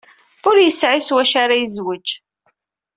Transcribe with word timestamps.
Ur 0.49 0.55
yesɛi 0.59 0.99
s 1.07 1.09
wacu 1.15 1.37
ara 1.43 1.55
yezwej. 1.61 2.07